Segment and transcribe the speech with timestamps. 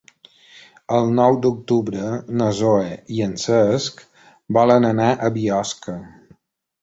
[0.99, 2.07] El nou d'octubre
[2.39, 4.01] na Zoè i en Cesc
[4.59, 5.99] volen anar a Biosca.